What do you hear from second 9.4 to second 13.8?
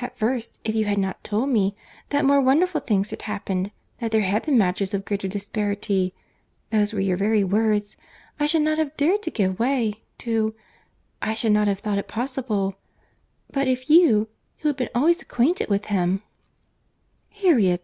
way to—I should not have thought it possible—But